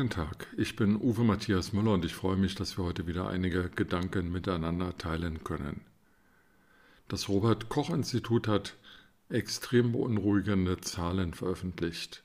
[0.00, 3.28] Guten Tag, ich bin Uwe Matthias Müller und ich freue mich, dass wir heute wieder
[3.28, 5.82] einige Gedanken miteinander teilen können.
[7.08, 8.78] Das Robert Koch Institut hat
[9.28, 12.24] extrem beunruhigende Zahlen veröffentlicht.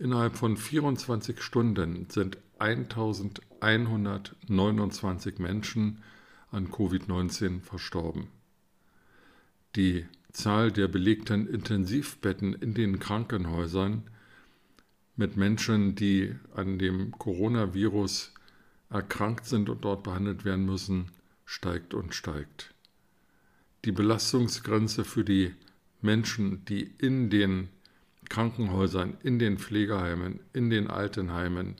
[0.00, 6.02] Innerhalb von 24 Stunden sind 1129 Menschen
[6.50, 8.26] an Covid-19 verstorben.
[9.76, 14.02] Die Zahl der belegten Intensivbetten in den Krankenhäusern
[15.18, 18.32] mit Menschen, die an dem Coronavirus
[18.88, 21.10] erkrankt sind und dort behandelt werden müssen,
[21.44, 22.72] steigt und steigt.
[23.84, 25.54] Die Belastungsgrenze für die
[26.00, 27.68] Menschen, die in den
[28.28, 31.74] Krankenhäusern, in den Pflegeheimen, in den Altenheimen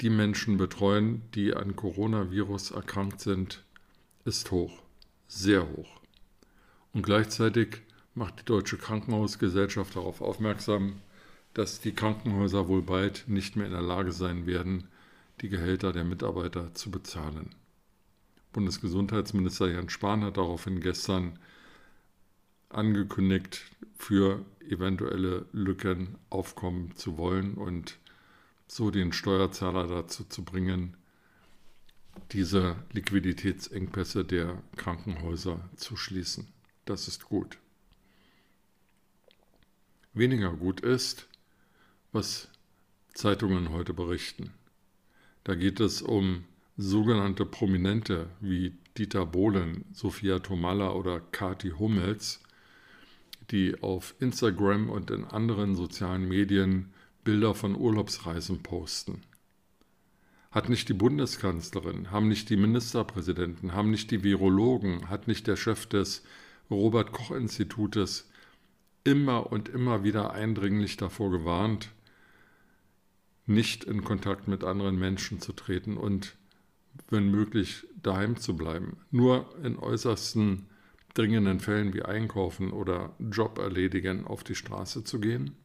[0.00, 3.62] die Menschen betreuen, die an Coronavirus erkrankt sind,
[4.24, 4.82] ist hoch,
[5.28, 6.00] sehr hoch.
[6.94, 7.82] Und gleichzeitig
[8.14, 10.94] macht die Deutsche Krankenhausgesellschaft darauf aufmerksam,
[11.54, 14.88] dass die Krankenhäuser wohl bald nicht mehr in der Lage sein werden,
[15.40, 17.50] die Gehälter der Mitarbeiter zu bezahlen.
[18.52, 21.38] Bundesgesundheitsminister Jens Spahn hat daraufhin gestern
[22.68, 23.64] angekündigt,
[23.96, 27.98] für eventuelle Lücken aufkommen zu wollen und
[28.66, 30.96] so den Steuerzahler dazu zu bringen,
[32.32, 36.48] diese Liquiditätsengpässe der Krankenhäuser zu schließen.
[36.84, 37.58] Das ist gut.
[40.12, 41.28] Weniger gut ist,
[42.12, 42.48] was
[43.14, 44.52] Zeitungen heute berichten.
[45.44, 46.44] Da geht es um
[46.76, 52.40] sogenannte Prominente wie Dieter Bohlen, Sophia Tomalla oder Kati Hummels,
[53.50, 59.22] die auf Instagram und in anderen sozialen Medien Bilder von Urlaubsreisen posten.
[60.50, 65.56] Hat nicht die Bundeskanzlerin, haben nicht die Ministerpräsidenten, haben nicht die Virologen, hat nicht der
[65.56, 66.24] Chef des
[66.70, 68.28] Robert Koch Institutes
[69.04, 71.90] immer und immer wieder eindringlich davor gewarnt,
[73.50, 76.36] nicht in Kontakt mit anderen Menschen zu treten und
[77.08, 78.98] wenn möglich daheim zu bleiben.
[79.10, 80.66] Nur in äußersten
[81.14, 85.56] dringenden Fällen wie Einkaufen oder Job erledigen auf die Straße zu gehen?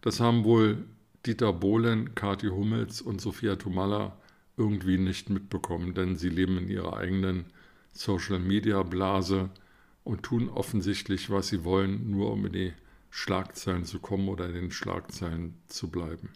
[0.00, 0.84] Das haben wohl
[1.26, 4.16] Dieter Bohlen, Kathi Hummels und Sophia Tomalla
[4.56, 7.46] irgendwie nicht mitbekommen, denn sie leben in ihrer eigenen
[7.92, 9.50] Social-Media-Blase
[10.04, 12.72] und tun offensichtlich, was sie wollen, nur um in die
[13.10, 16.30] Schlagzeilen zu kommen oder in den Schlagzeilen zu bleiben.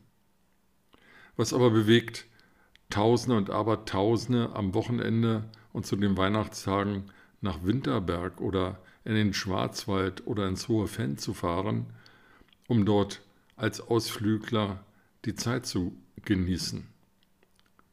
[1.37, 2.27] Was aber bewegt
[2.91, 10.27] Tausende und Abertausende am Wochenende und zu den Weihnachtstagen nach Winterberg oder in den Schwarzwald
[10.27, 11.87] oder ins Hohe Fenn zu fahren,
[12.69, 13.21] um dort
[13.57, 14.85] als Ausflügler
[15.25, 16.87] die Zeit zu genießen.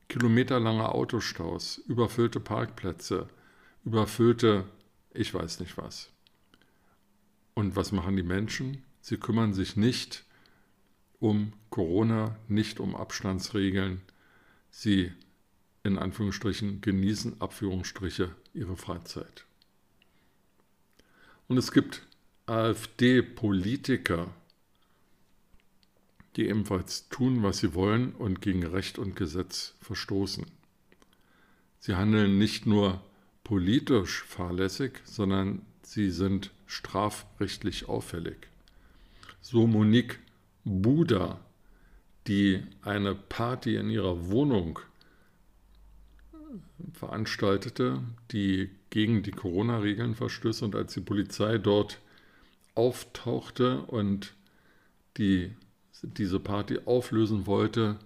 [0.07, 3.27] Kilometerlange Autostaus, überfüllte Parkplätze,
[3.85, 4.65] überfüllte,
[5.13, 6.11] ich weiß nicht was.
[7.53, 8.83] Und was machen die Menschen?
[9.01, 10.23] Sie kümmern sich nicht
[11.19, 14.01] um Corona, nicht um Abstandsregeln.
[14.69, 15.11] Sie
[15.83, 19.45] in Anführungsstrichen genießen Abführungsstriche ihre Freizeit.
[21.47, 22.07] Und es gibt
[22.45, 24.33] AfD-Politiker,
[26.35, 30.45] die ebenfalls tun, was sie wollen und gegen Recht und Gesetz verstoßen.
[31.79, 33.03] Sie handeln nicht nur
[33.43, 38.47] politisch fahrlässig, sondern sie sind strafrechtlich auffällig.
[39.41, 40.19] So Monique
[40.63, 41.41] Buda,
[42.27, 44.79] die eine Party in ihrer Wohnung
[46.93, 48.01] veranstaltete,
[48.31, 51.99] die gegen die Corona-Regeln verstößt und als die Polizei dort
[52.73, 54.33] auftauchte und
[55.17, 55.51] die,
[56.03, 57.99] diese Party auflösen wollte,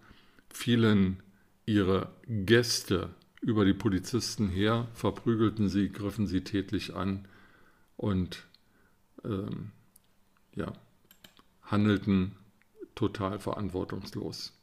[0.49, 1.21] fielen
[1.67, 3.11] ihre Gäste
[3.41, 7.27] über die Polizisten her, verprügelten sie, griffen sie tätlich an
[7.95, 8.43] und
[9.25, 9.71] ähm,
[10.55, 10.71] ja,
[11.63, 12.35] handelten
[12.95, 14.53] total verantwortungslos.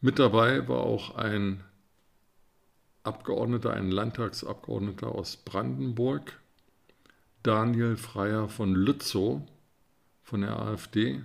[0.00, 1.64] Mit dabei war auch ein
[3.02, 6.38] Abgeordneter, ein Landtagsabgeordneter aus Brandenburg,
[7.42, 9.42] Daniel Freier von Lützow
[10.22, 11.22] von der AfD,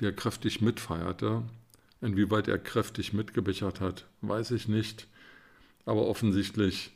[0.00, 1.42] der kräftig mitfeierte.
[2.00, 5.06] Inwieweit er kräftig mitgebechert hat, weiß ich nicht.
[5.84, 6.92] Aber offensichtlich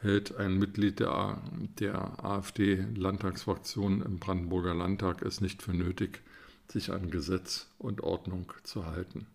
[0.00, 1.42] hält ein Mitglied der,
[1.78, 6.22] der AfD-Landtagsfraktion im Brandenburger Landtag es nicht für nötig,
[6.70, 9.26] sich an Gesetz und Ordnung zu halten.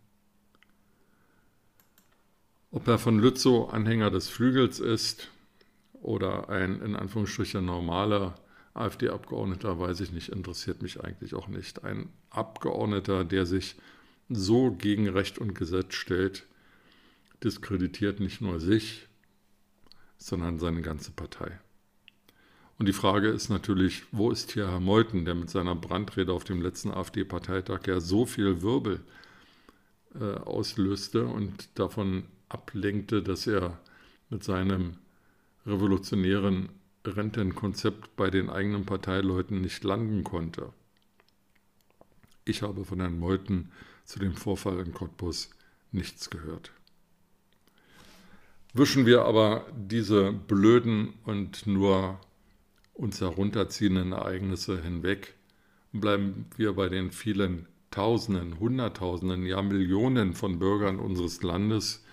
[2.71, 5.29] Ob Herr von Lützow Anhänger des Flügels ist
[5.93, 8.35] oder ein in Anführungsstrichen normaler
[8.73, 11.83] AfD-Abgeordneter, weiß ich nicht, interessiert mich eigentlich auch nicht.
[11.83, 13.75] Ein Abgeordneter, der sich
[14.29, 16.45] so gegen Recht und Gesetz stellt,
[17.43, 19.09] diskreditiert nicht nur sich,
[20.21, 21.59] sondern seine ganze Partei.
[22.77, 26.43] Und die Frage ist natürlich, wo ist hier Herr Meuthen, der mit seiner Brandrede auf
[26.43, 29.01] dem letzten AfD-Parteitag ja so viel Wirbel
[30.19, 33.79] äh, auslöste und davon ablenkte, dass er
[34.29, 34.97] mit seinem
[35.65, 36.69] revolutionären
[37.05, 40.71] Rentenkonzept bei den eigenen Parteileuten nicht landen konnte.
[42.45, 43.71] Ich habe von Herrn Meuthen
[44.05, 45.49] zu dem Vorfall in Cottbus
[45.91, 46.71] nichts gehört.
[48.73, 52.21] Wischen wir aber diese blöden und nur
[52.93, 55.33] uns herunterziehenden Ereignisse hinweg
[55.91, 62.05] und bleiben wir bei den vielen Tausenden, Hunderttausenden, ja Millionen von Bürgern unseres Landes,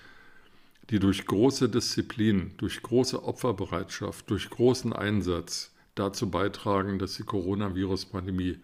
[0.91, 8.59] die durch große Disziplin, durch große Opferbereitschaft, durch großen Einsatz dazu beitragen, dass die Coronavirus-Pandemie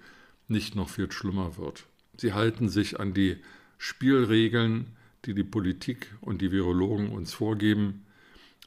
[0.48, 1.84] nicht noch viel schlimmer wird.
[2.16, 3.36] Sie halten sich an die
[3.78, 8.04] Spielregeln, die die Politik und die Virologen uns vorgeben.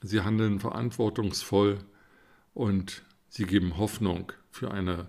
[0.02, 1.80] Sie handeln verantwortungsvoll
[2.54, 5.08] und sie geben Hoffnung für eine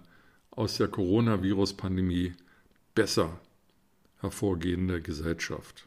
[0.51, 2.35] aus der Coronavirus-Pandemie
[2.95, 3.41] besser
[4.21, 5.87] hervorgehende Gesellschaft.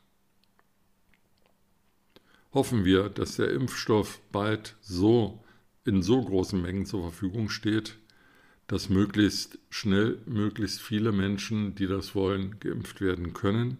[2.53, 5.43] Hoffen wir, dass der Impfstoff bald so
[5.85, 7.97] in so großen Mengen zur Verfügung steht,
[8.67, 13.77] dass möglichst schnell möglichst viele Menschen, die das wollen, geimpft werden können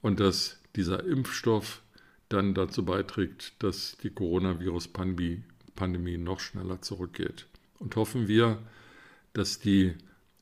[0.00, 1.82] und dass dieser Impfstoff
[2.28, 7.46] dann dazu beiträgt, dass die Coronavirus-Pandemie noch schneller zurückgeht.
[7.78, 8.58] Und hoffen wir,
[9.32, 9.94] dass die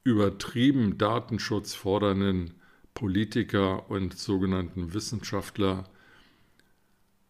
[0.04, 2.54] übertrieben Datenschutz fordernden
[2.94, 5.84] Politiker und sogenannten Wissenschaftler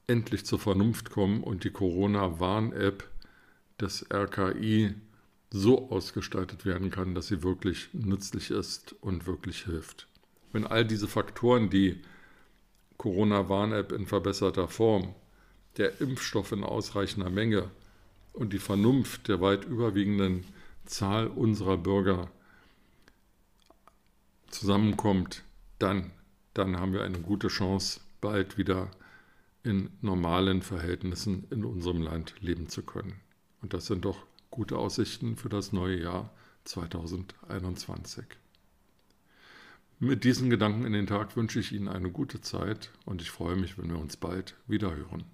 [0.06, 3.08] endlich zur Vernunft kommen und die Corona-Warn-App
[3.80, 4.94] des RKI
[5.50, 10.08] so ausgestaltet werden kann, dass sie wirklich nützlich ist und wirklich hilft.
[10.52, 12.00] Wenn all diese Faktoren, die
[12.98, 15.14] Corona-Warn-App in verbesserter Form,
[15.76, 17.70] der Impfstoff in ausreichender Menge
[18.32, 20.44] und die Vernunft der weit überwiegenden
[20.84, 22.30] Zahl unserer Bürger
[24.50, 25.44] zusammenkommt,
[25.78, 26.10] dann,
[26.54, 28.90] dann haben wir eine gute Chance, bald wieder
[29.62, 33.20] in normalen Verhältnissen in unserem Land leben zu können.
[33.60, 36.30] Und das sind doch gute Aussichten für das neue Jahr
[36.64, 38.24] 2021.
[40.00, 43.56] Mit diesen Gedanken in den Tag wünsche ich Ihnen eine gute Zeit und ich freue
[43.56, 45.24] mich, wenn wir uns bald wiederhören.